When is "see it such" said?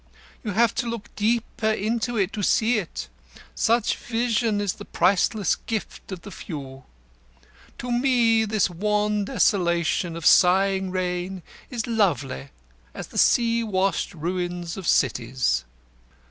2.41-3.95